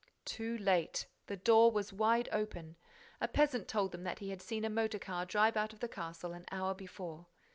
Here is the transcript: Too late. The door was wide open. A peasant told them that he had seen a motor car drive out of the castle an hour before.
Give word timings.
Too 0.25 0.57
late. 0.57 1.05
The 1.27 1.37
door 1.37 1.69
was 1.69 1.93
wide 1.93 2.27
open. 2.31 2.75
A 3.21 3.27
peasant 3.27 3.67
told 3.67 3.91
them 3.91 4.01
that 4.03 4.17
he 4.17 4.31
had 4.31 4.41
seen 4.41 4.65
a 4.65 4.67
motor 4.71 4.97
car 4.97 5.27
drive 5.27 5.55
out 5.55 5.73
of 5.73 5.79
the 5.79 5.87
castle 5.87 6.33
an 6.33 6.45
hour 6.51 6.73
before. 6.73 7.27